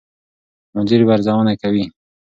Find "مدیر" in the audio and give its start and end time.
0.75-1.01